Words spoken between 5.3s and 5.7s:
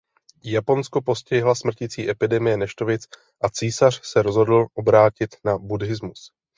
na